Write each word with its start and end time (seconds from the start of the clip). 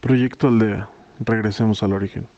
Proyecto 0.00 0.46
Aldea. 0.46 0.88
Regresemos 1.18 1.82
al 1.82 1.92
origen. 1.92 2.28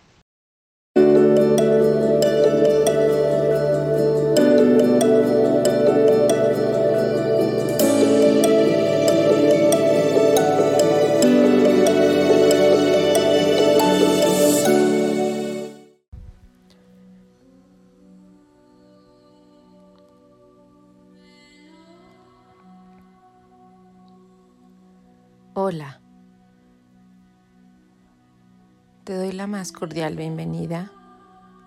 Más 29.60 29.72
cordial 29.72 30.16
bienvenida 30.16 30.90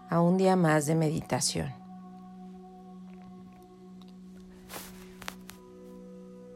a 0.10 0.20
un 0.20 0.36
día 0.36 0.56
más 0.56 0.88
de 0.88 0.96
meditación. 0.96 1.72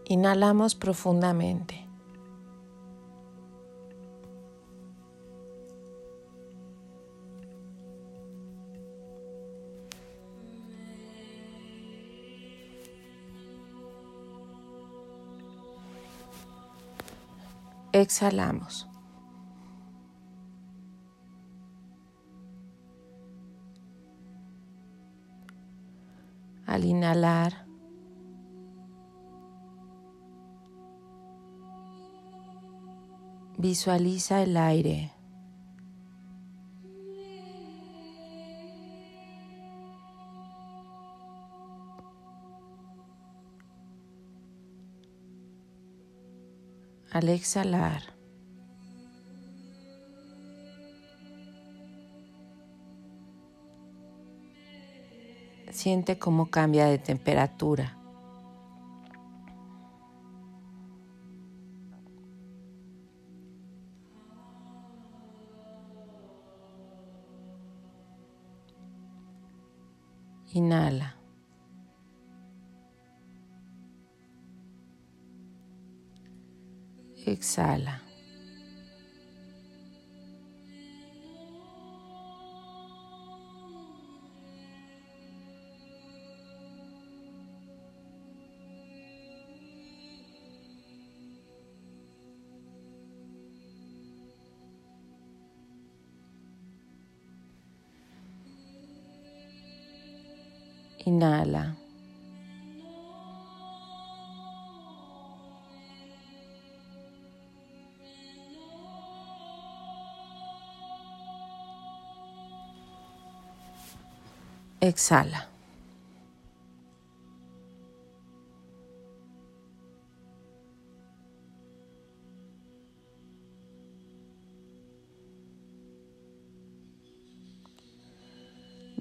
Inhalamos 0.06 0.74
profundamente. 0.74 1.86
Exhalamos. 17.92 18.87
Al 26.78 26.86
inhalar, 26.86 27.66
visualiza 33.58 34.44
el 34.44 34.56
aire. 34.56 35.12
Al 47.12 47.30
exhalar, 47.30 48.17
siente 55.78 56.18
cómo 56.18 56.50
cambia 56.50 56.88
de 56.88 56.98
temperatura. 56.98 57.96
Inhala. 70.52 71.16
Exhala. 77.28 78.07
Inhala. 101.08 101.64
Exhala. 114.82 115.57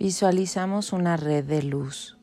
Visualizamos 0.06 0.92
una 0.92 1.16
red 1.16 1.44
de 1.44 1.64
luz. 1.64 2.16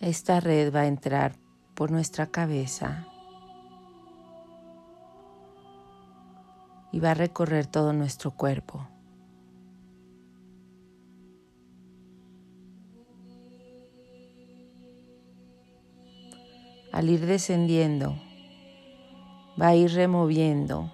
Esta 0.00 0.40
red 0.40 0.74
va 0.74 0.80
a 0.80 0.86
entrar 0.88 1.36
por 1.76 1.92
nuestra 1.92 2.26
cabeza 2.26 3.06
y 6.90 6.98
va 6.98 7.12
a 7.12 7.14
recorrer 7.14 7.68
todo 7.68 7.92
nuestro 7.92 8.32
cuerpo. 8.32 8.88
Al 16.92 17.08
ir 17.08 17.24
descendiendo, 17.24 18.14
va 19.60 19.68
a 19.68 19.74
ir 19.74 19.92
removiendo 19.92 20.92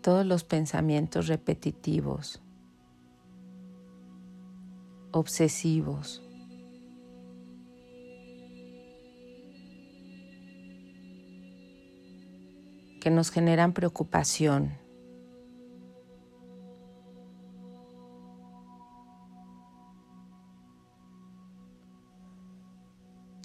todos 0.00 0.24
los 0.24 0.44
pensamientos 0.44 1.26
repetitivos, 1.26 2.40
obsesivos. 5.10 6.22
que 13.00 13.10
nos 13.10 13.30
generan 13.30 13.72
preocupación. 13.72 14.85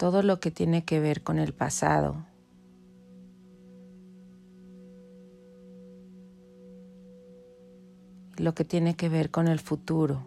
Todo 0.02 0.24
lo 0.24 0.40
que 0.40 0.50
tiene 0.50 0.84
que 0.84 0.98
ver 0.98 1.22
con 1.22 1.38
el 1.38 1.54
pasado. 1.54 2.26
lo 8.36 8.52
que 8.52 8.64
tiene 8.64 8.96
que 8.96 9.08
ver 9.08 9.30
con 9.30 9.46
el 9.46 9.60
futuro. 9.60 10.26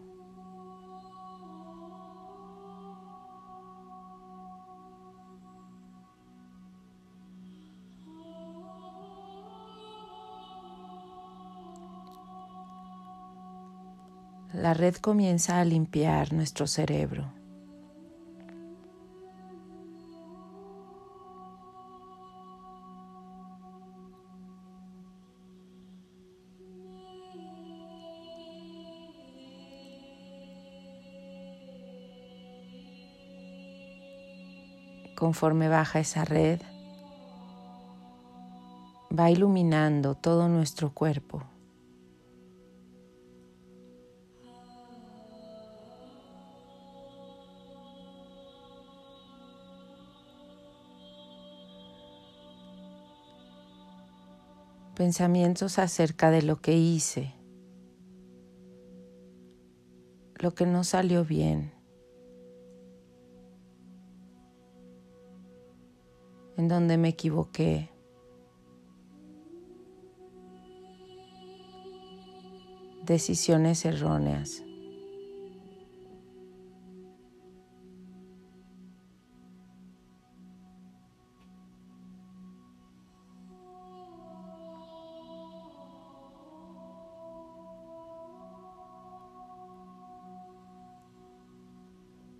La 14.53 14.73
red 14.73 14.95
comienza 14.95 15.59
a 15.59 15.65
limpiar 15.65 16.31
nuestro 16.31 16.65
cerebro. 16.65 17.44
conforme 35.25 35.69
baja 35.69 35.99
esa 35.99 36.23
red, 36.23 36.61
va 39.09 39.31
iluminando 39.31 40.13
todo 40.13 40.47
nuestro 40.49 40.93
cuerpo. 40.93 41.41
Pensamientos 54.93 55.79
acerca 55.79 56.29
de 56.29 56.43
lo 56.43 56.61
que 56.61 56.77
hice, 56.77 57.33
lo 60.35 60.53
que 60.53 60.67
no 60.67 60.83
salió 60.83 61.25
bien. 61.25 61.74
En 66.57 66.67
donde 66.67 66.97
me 66.97 67.09
equivoqué. 67.09 67.89
decisiones 73.05 73.85
erróneas. 73.85 74.63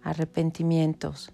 arrepentimientos. 0.01 1.33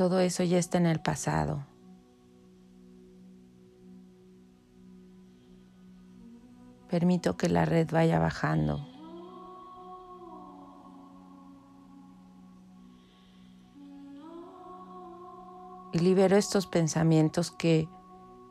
Todo 0.00 0.20
eso 0.20 0.42
ya 0.44 0.56
está 0.56 0.78
en 0.78 0.86
el 0.86 0.98
pasado. 0.98 1.62
Permito 6.88 7.36
que 7.36 7.50
la 7.50 7.66
red 7.66 7.86
vaya 7.92 8.18
bajando. 8.18 8.80
Y 15.92 15.98
libero 15.98 16.38
estos 16.38 16.66
pensamientos 16.66 17.50
que 17.50 17.86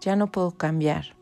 ya 0.02 0.16
no 0.16 0.28
puedo 0.28 0.52
cambiar. 0.52 1.19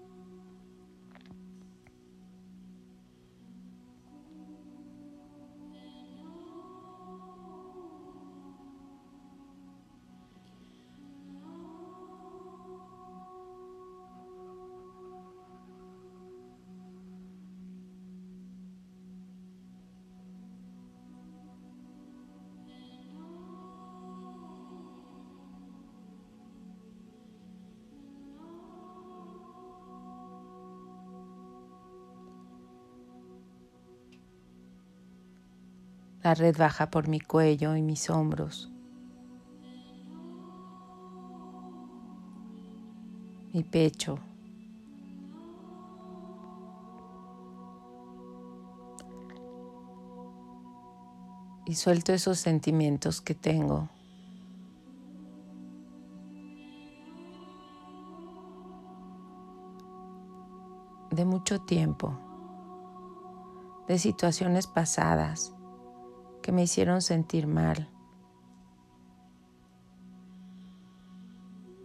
La 36.23 36.33
red 36.33 36.57
baja 36.57 36.89
por 36.89 37.07
mi 37.07 37.19
cuello 37.19 37.75
y 37.75 37.81
mis 37.81 38.09
hombros. 38.09 38.71
Mi 43.53 43.63
pecho. 43.63 44.19
Y 51.65 51.75
suelto 51.75 52.13
esos 52.13 52.39
sentimientos 52.39 53.21
que 53.21 53.35
tengo. 53.35 53.89
de 61.17 61.25
mucho 61.25 61.59
tiempo, 61.59 62.13
de 63.87 63.97
situaciones 63.97 64.67
pasadas 64.67 65.56
que 66.47 66.53
me 66.53 66.63
hicieron 66.63 67.01
sentir 67.01 67.45
mal. 67.45 67.89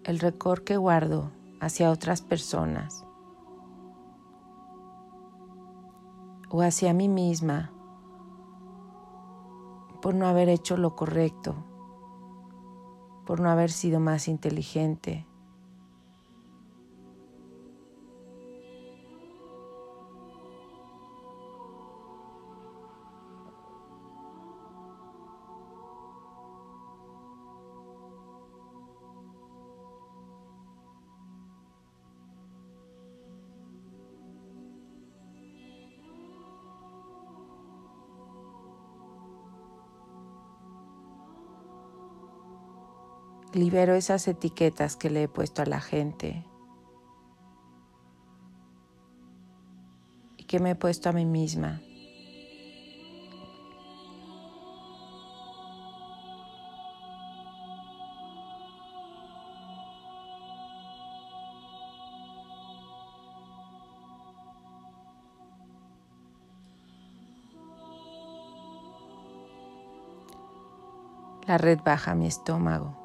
El 0.05 0.21
récord 0.21 0.63
que 0.63 0.77
guardo 0.77 1.33
hacia 1.61 1.91
otras 1.91 2.23
personas. 2.23 3.05
O 6.49 6.63
hacia 6.63 6.95
mí 6.95 7.09
misma. 7.09 7.73
Por 10.01 10.15
no 10.15 10.29
haber 10.29 10.49
hecho 10.49 10.77
lo 10.77 10.95
correcto, 10.95 11.57
por 13.27 13.41
no 13.41 13.51
haber 13.51 13.73
sido 13.73 13.99
más 13.99 14.29
inteligente, 14.29 15.27
Libero 43.55 43.95
esas 43.95 44.27
etiquetas 44.29 44.97
que 44.97 45.11
le 45.11 45.25
he 45.25 45.29
puesto 45.29 45.61
a 45.61 45.67
la 45.67 45.81
gente 45.81 46.43
y 50.39 50.45
que 50.45 50.59
me 50.59 50.71
he 50.71 50.75
puesto 50.75 51.11
a 51.11 51.13
mí 51.13 51.27
misma. 51.27 51.83
La 71.47 71.59
red 71.59 71.81
baja 71.85 72.15
mi 72.15 72.27
estómago. 72.27 73.02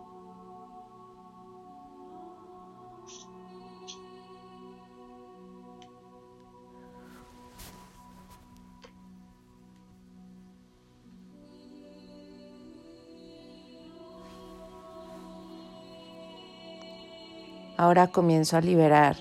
Ahora 17.78 18.08
comienzo 18.08 18.58
a 18.58 18.62
liberar 18.62 19.18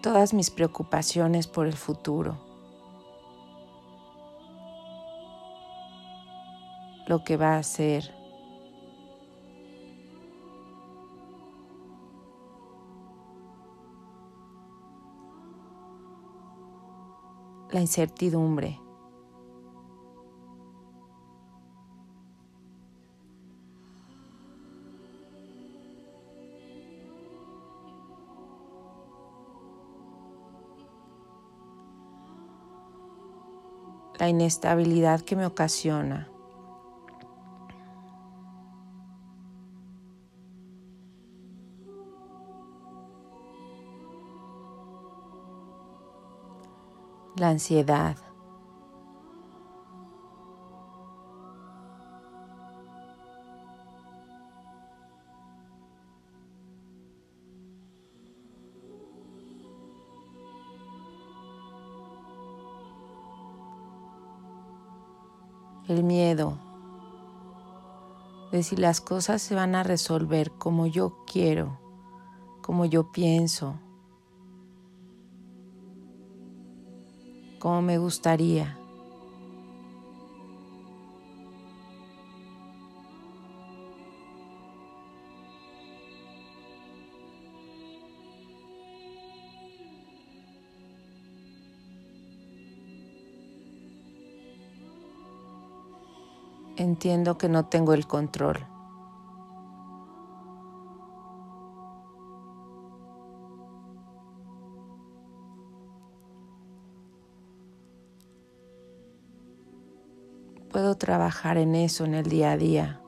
todas 0.00 0.32
mis 0.32 0.48
preocupaciones 0.50 1.48
por 1.48 1.66
el 1.66 1.74
futuro. 1.74 2.38
Lo 7.08 7.24
que 7.24 7.36
va 7.36 7.56
a 7.56 7.62
ser. 7.64 8.14
La 17.72 17.80
incertidumbre. 17.80 18.78
La 34.20 34.28
inestabilidad 34.28 35.22
que 35.22 35.34
me 35.34 35.46
ocasiona. 35.46 36.28
La 47.36 47.48
ansiedad. 47.48 48.29
Si 68.62 68.76
las 68.76 69.00
cosas 69.00 69.42
se 69.42 69.54
van 69.54 69.74
a 69.74 69.82
resolver 69.82 70.50
como 70.52 70.86
yo 70.86 71.24
quiero, 71.30 71.78
como 72.62 72.84
yo 72.84 73.12
pienso, 73.12 73.78
como 77.58 77.82
me 77.82 77.98
gustaría. 77.98 78.79
Entiendo 96.82 97.36
que 97.36 97.48
no 97.48 97.66
tengo 97.66 97.92
el 97.92 98.06
control. 98.06 98.66
Puedo 110.70 110.96
trabajar 110.96 111.58
en 111.58 111.74
eso 111.74 112.04
en 112.04 112.14
el 112.14 112.26
día 112.26 112.52
a 112.52 112.56
día. 112.56 113.00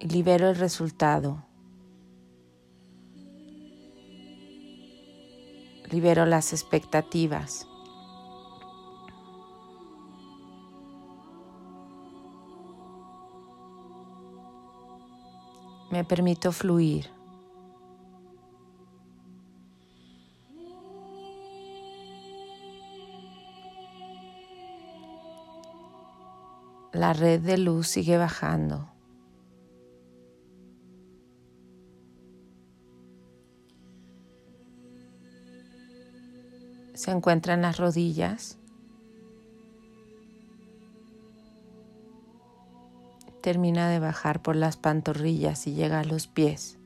Libero 0.00 0.48
el 0.48 0.56
resultado. 0.56 1.47
Libero 5.90 6.26
las 6.26 6.52
expectativas. 6.52 7.66
Me 15.90 16.04
permito 16.04 16.52
fluir. 16.52 17.10
La 26.92 27.12
red 27.12 27.40
de 27.40 27.56
luz 27.56 27.86
sigue 27.86 28.18
bajando. 28.18 28.97
Se 37.08 37.14
encuentra 37.14 37.54
en 37.54 37.62
las 37.62 37.78
rodillas. 37.78 38.58
Termina 43.40 43.88
de 43.88 43.98
bajar 43.98 44.42
por 44.42 44.56
las 44.56 44.76
pantorrillas 44.76 45.66
y 45.66 45.72
llega 45.72 46.00
a 46.00 46.04
los 46.04 46.26
pies. 46.26 46.78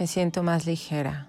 Me 0.00 0.08
siento 0.08 0.42
más 0.42 0.66
ligera. 0.66 1.28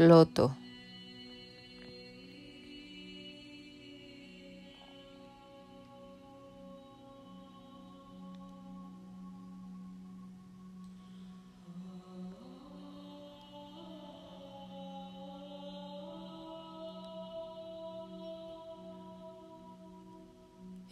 Floto. 0.00 0.56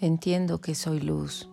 Entiendo 0.00 0.60
que 0.60 0.74
soy 0.74 1.00
luz. 1.00 1.48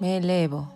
Me 0.00 0.18
elevo. 0.18 0.72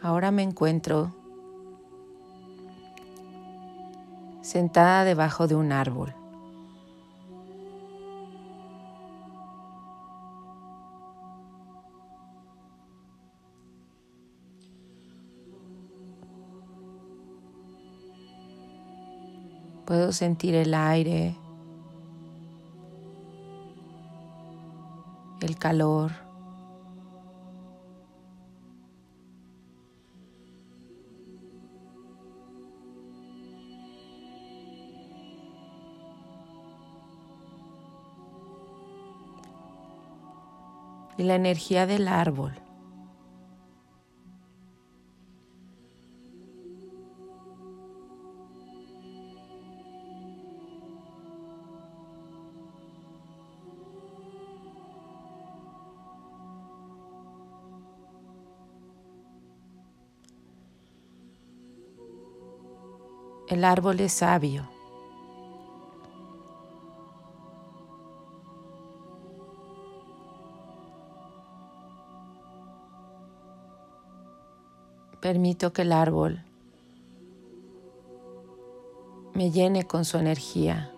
Ahora 0.00 0.30
me 0.30 0.44
encuentro 0.44 1.15
sentada 4.56 5.04
debajo 5.04 5.46
de 5.46 5.54
un 5.54 5.70
árbol. 5.70 6.14
Puedo 19.84 20.10
sentir 20.12 20.54
el 20.54 20.72
aire, 20.72 21.36
el 25.42 25.58
calor. 25.58 26.25
La 41.26 41.34
energía 41.34 41.86
del 41.86 42.08
árbol. 42.08 42.54
El 63.48 63.64
árbol 63.64 64.00
es 64.00 64.12
sabio. 64.12 64.75
Permito 75.26 75.72
que 75.72 75.82
el 75.82 75.90
árbol 75.90 76.40
me 79.34 79.50
llene 79.50 79.82
con 79.82 80.04
su 80.04 80.18
energía. 80.18 80.92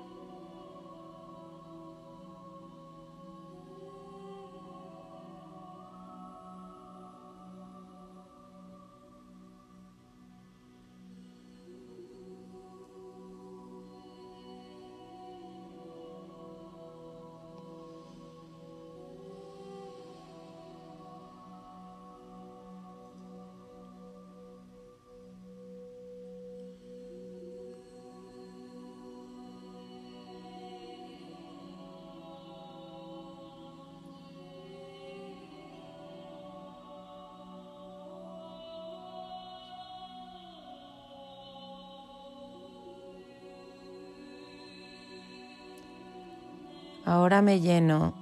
Ahora 47.09 47.41
me 47.41 47.59
lleno 47.59 48.13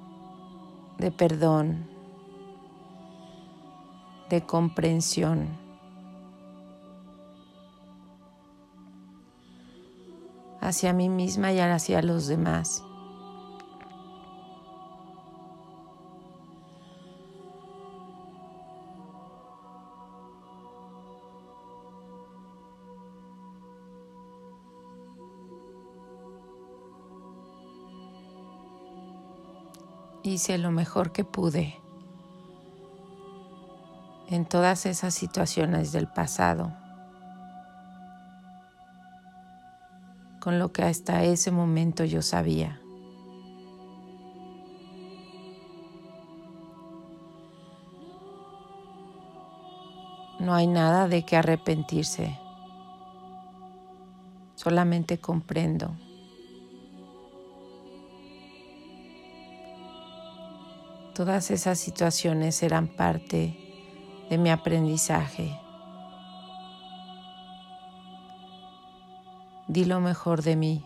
de 0.97 1.11
perdón, 1.11 1.89
de 4.31 4.47
comprensión. 4.47 5.49
hacia 10.61 10.93
mí 10.93 11.09
misma 11.09 11.53
y 11.53 11.59
hacia 11.59 12.01
los 12.03 12.29
demás. 12.29 12.86
Hice 30.27 30.59
lo 30.59 30.71
mejor 30.71 31.13
que 31.13 31.25
pude 31.25 31.75
en 34.29 34.45
todas 34.45 34.87
esas 34.87 35.15
situaciones 35.15 35.93
del 35.93 36.09
pasado, 36.09 36.73
con 40.41 40.59
lo 40.59 40.73
que 40.73 40.83
hasta 40.83 41.23
ese 41.23 41.53
momento 41.53 42.05
yo 42.05 42.23
sabía. 42.23 42.81
No 50.41 50.55
hay 50.55 50.67
nada 50.67 51.09
de 51.09 51.25
qué 51.25 51.37
arrepentirse, 51.37 52.39
solamente 54.57 55.19
comprendo. 55.19 55.97
Todas 61.17 61.51
esas 61.51 61.79
situaciones 61.79 62.63
eran 62.63 62.89
parte 62.89 63.57
de 64.29 64.37
mi 64.37 64.51
aprendizaje. 64.51 65.59
Di 69.67 69.87
lo 69.87 70.01
mejor 70.01 70.43
de 70.43 70.57
mí. 70.57 70.85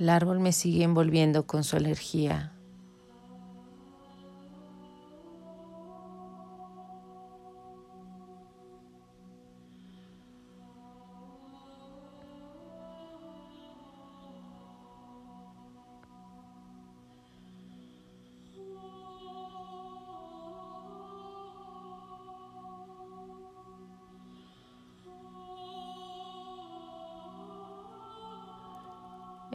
El 0.00 0.08
árbol 0.08 0.40
me 0.40 0.52
sigue 0.52 0.82
envolviendo 0.82 1.46
con 1.46 1.62
su 1.62 1.76
energía. 1.76 2.54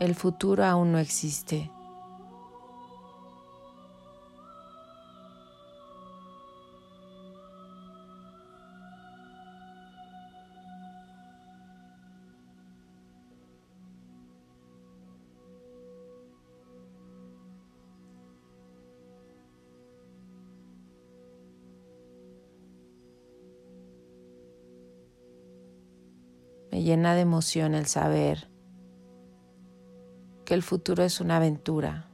El 0.05 0.13
futuro 0.13 0.63
aún 0.63 0.91
no 0.91 0.99
existe. 0.99 1.71
Me 26.71 26.83
llena 26.83 27.15
de 27.15 27.21
emoción 27.21 27.73
el 27.73 27.87
saber 27.87 28.54
el 30.55 30.63
futuro 30.63 31.03
es 31.03 31.19
una 31.19 31.35
aventura. 31.35 32.09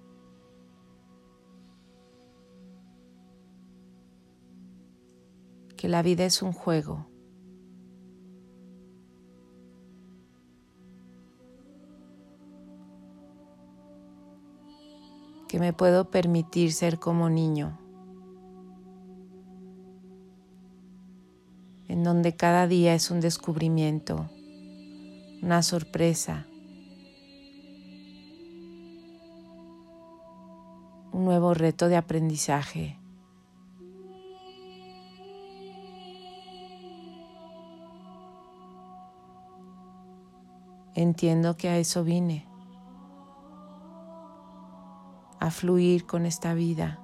Que 5.78 5.88
la 5.88 6.02
vida 6.02 6.26
es 6.26 6.42
un 6.42 6.52
juego. 6.52 7.08
Que 15.48 15.60
me 15.60 15.72
puedo 15.72 16.10
permitir 16.10 16.74
ser 16.74 16.98
como 16.98 17.30
niño. 17.30 17.78
En 21.88 22.04
donde 22.04 22.36
cada 22.36 22.68
día 22.68 22.96
es 22.96 23.12
un 23.12 23.20
descubrimiento, 23.20 24.30
una 25.44 25.62
sorpresa 25.62 26.48
un 31.22 31.26
nuevo 31.26 31.54
reto 31.54 31.88
de 31.88 31.98
aprendizaje. 31.98 32.98
Entiendo 40.96 41.56
que 41.58 41.70
a 41.70 41.78
eso 41.78 42.04
vine, 42.04 42.48
a 45.40 45.52
fluir 45.52 46.08
con 46.08 46.26
esta 46.26 46.56
vida. 46.56 47.00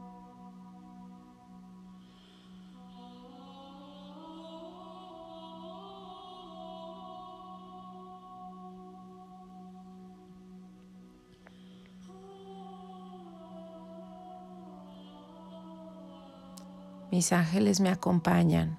Mis 17.17 17.34
ángeles 17.34 17.80
me 17.80 17.89
acompañan. 17.89 18.77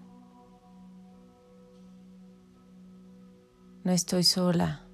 No 3.82 3.90
estoy 3.90 4.22
sola. 4.22 4.87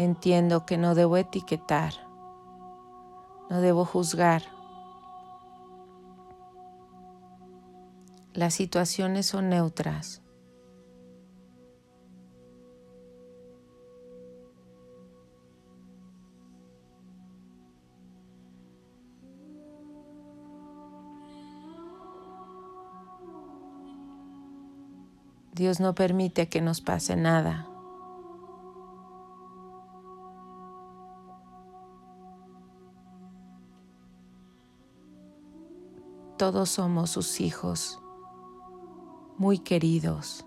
Entiendo 0.00 0.64
que 0.64 0.78
no 0.78 0.94
debo 0.94 1.18
etiquetar, 1.18 1.92
no 3.50 3.60
debo 3.60 3.84
juzgar. 3.84 4.40
Las 8.32 8.54
situaciones 8.54 9.26
son 9.26 9.50
neutras. 9.50 10.22
Dios 25.52 25.78
no 25.78 25.94
permite 25.94 26.48
que 26.48 26.62
nos 26.62 26.80
pase 26.80 27.16
nada. 27.16 27.69
Todos 36.40 36.70
somos 36.70 37.10
sus 37.10 37.38
hijos, 37.42 38.00
muy 39.36 39.58
queridos. 39.58 40.46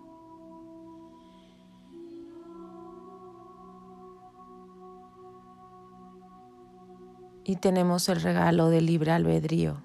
Y 7.43 7.58
tenemos 7.58 8.10
el 8.10 8.21
regalo 8.21 8.69
del 8.69 8.88
libre 8.88 9.12
albedrío. 9.12 9.84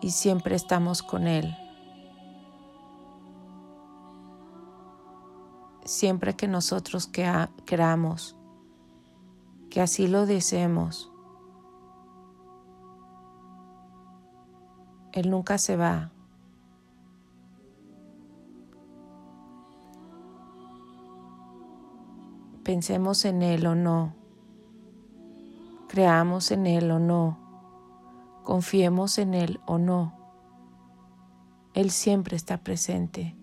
y 0.00 0.12
siempre 0.12 0.54
estamos 0.54 1.02
con 1.02 1.26
Él. 1.26 1.65
Siempre 5.96 6.36
que 6.36 6.46
nosotros 6.46 7.08
queramos, 7.64 8.36
que 9.70 9.80
así 9.80 10.08
lo 10.08 10.26
deseemos. 10.26 11.10
Él 15.14 15.30
nunca 15.30 15.56
se 15.56 15.78
va. 15.78 16.10
Pensemos 22.62 23.24
en 23.24 23.40
Él 23.40 23.66
o 23.66 23.74
no. 23.74 24.14
Creamos 25.88 26.50
en 26.50 26.66
Él 26.66 26.90
o 26.90 26.98
no 26.98 27.46
confiemos 28.46 29.18
en 29.18 29.34
Él 29.34 29.60
o 29.66 29.76
no, 29.76 30.14
Él 31.74 31.90
siempre 31.90 32.36
está 32.36 32.58
presente. 32.58 33.34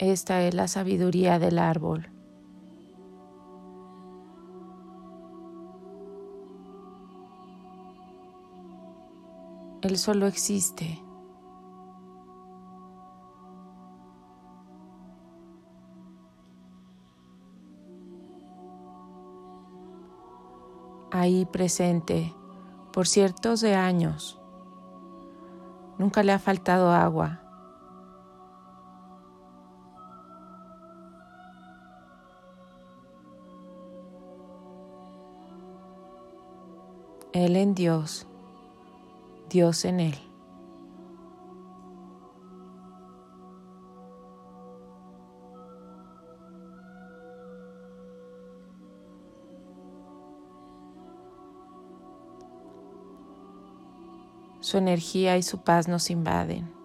Esta 0.00 0.40
es 0.44 0.54
la 0.54 0.66
sabiduría 0.66 1.38
del 1.38 1.58
árbol. 1.58 2.08
Él 9.82 9.98
solo 9.98 10.26
existe. 10.26 11.04
Ahí 21.12 21.44
presente 21.44 22.34
por 22.90 23.06
ciertos 23.06 23.60
de 23.60 23.74
años. 23.74 24.40
Nunca 25.98 26.22
le 26.22 26.32
ha 26.32 26.38
faltado 26.38 26.90
agua. 26.90 27.49
Él 37.40 37.56
en 37.56 37.74
Dios, 37.74 38.26
Dios 39.48 39.84
en 39.84 40.00
Él. 40.00 40.14
Su 54.60 54.76
energía 54.76 55.36
y 55.36 55.42
su 55.42 55.58
paz 55.64 55.88
nos 55.88 56.10
invaden. 56.10 56.79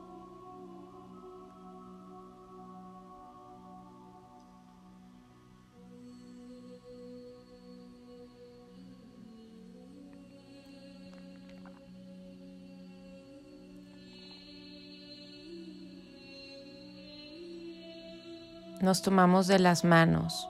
Nos 18.86 19.02
tomamos 19.02 19.48
de 19.48 19.58
las 19.58 19.84
manos. 19.84 20.48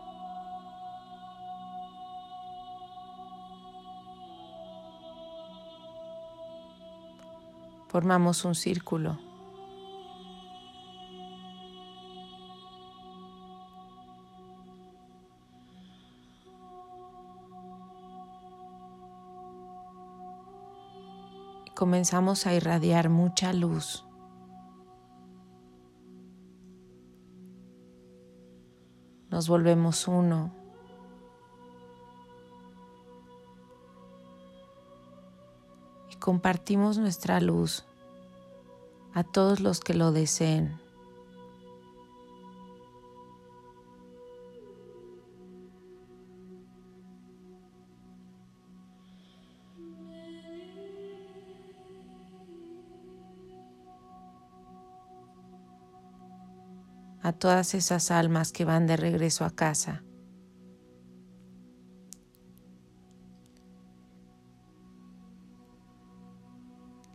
Formamos 7.87 8.43
un 8.43 8.53
círculo. 8.53 9.17
Comenzamos 21.73 22.47
a 22.47 22.53
irradiar 22.53 23.07
mucha 23.09 23.53
luz. 23.53 24.05
Nos 29.35 29.49
volvemos 29.49 30.07
uno. 30.07 30.49
Y 36.09 36.15
compartimos 36.15 36.97
nuestra 36.97 37.41
luz 37.41 37.83
a 39.13 39.25
todos 39.25 39.59
los 39.59 39.81
que 39.81 39.93
lo 39.93 40.13
deseen. 40.13 40.84
A 57.25 57.33
todas 57.33 57.73
esas 57.73 58.11
almas 58.11 58.51
que 58.51 58.65
van 58.65 58.85
de 58.85 58.97
regreso 58.97 59.45
a 59.45 59.49
casa. 59.49 60.03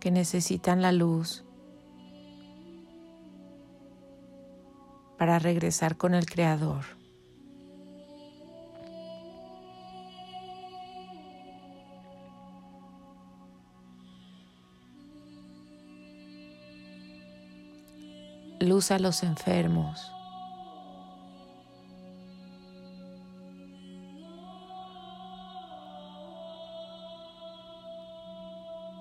que 0.01 0.11
necesitan 0.11 0.81
la 0.81 0.93
luz 0.93 1.45
para 5.19 5.39
regresar 5.39 5.99
con 5.99 6.15
el 6.15 6.25
Creador. 6.25 7.00
A 18.89 18.99
los 18.99 19.23
enfermos. 19.23 20.13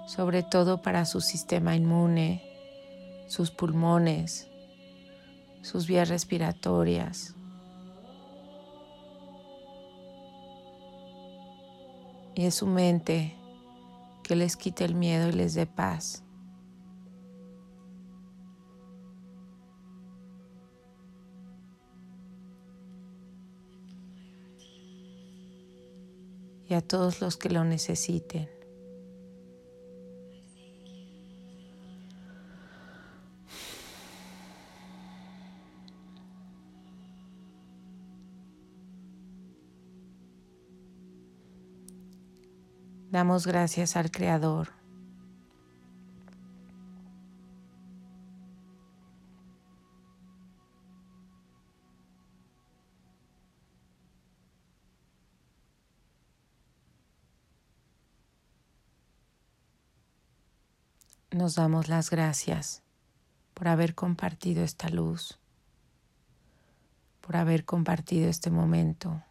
sobre 0.10 0.42
todo 0.42 0.82
para 0.82 1.06
su 1.06 1.22
sistema 1.22 1.76
inmune, 1.76 2.44
sus 3.28 3.52
pulmones, 3.52 4.50
sus 5.62 5.86
vías 5.88 6.10
respiratorias. 6.10 7.36
Y 12.34 12.46
es 12.46 12.56
su 12.56 12.66
mente 12.66 13.38
que 14.24 14.36
les 14.36 14.58
quite 14.58 14.84
el 14.84 14.96
miedo 14.96 15.30
y 15.30 15.32
les 15.32 15.54
dé 15.54 15.68
paz. 15.68 16.24
y 26.70 26.76
a 26.76 26.82
todos 26.82 27.20
los 27.20 27.36
que 27.36 27.50
lo 27.50 27.64
necesiten. 27.64 28.48
Damos 43.10 43.48
gracias 43.48 43.96
al 43.96 44.12
Creador 44.12 44.79
Nos 61.40 61.56
damos 61.56 61.88
las 61.88 62.10
gracias 62.10 62.84
por 63.54 63.70
haber 63.70 63.96
compartido 63.96 64.62
esta 64.62 64.90
luz, 64.90 65.40
por 67.22 67.38
haber 67.38 67.64
compartido 67.64 68.28
este 68.28 68.52
momento. 68.52 69.24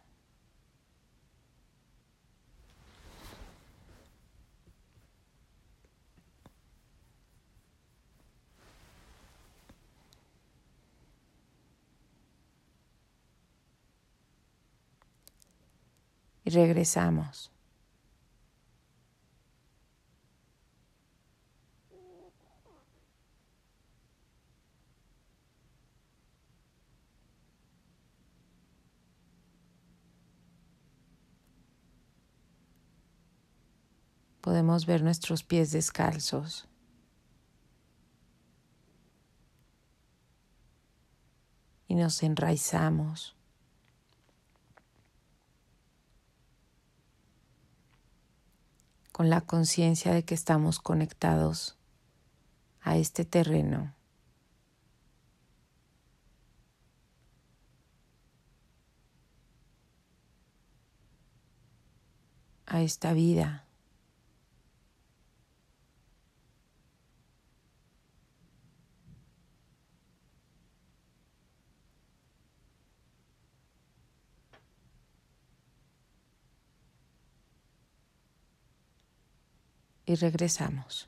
y 16.43 16.49
regresamos. 16.49 17.51
Podemos 34.49 34.87
ver 34.87 35.03
nuestros 35.03 35.43
pies 35.43 35.71
descalzos. 35.71 36.67
Y 41.87 41.93
nos 41.93 42.23
enraizamos. 42.23 43.35
con 49.11 49.29
la 49.29 49.41
conciencia 49.41 50.13
de 50.13 50.23
que 50.23 50.33
estamos 50.33 50.79
conectados 50.79 51.77
a 52.81 52.97
este 52.97 53.25
terreno. 53.25 53.93
a 62.65 62.81
esta 62.81 63.13
vida. 63.13 63.68
y 80.09 80.15
regresamos. 80.15 81.07